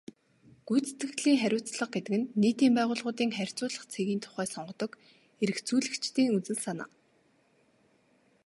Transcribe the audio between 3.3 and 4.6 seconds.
харьцуулах цэгийн тухай